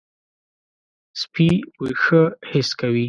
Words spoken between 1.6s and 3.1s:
بوی ښه حس کوي.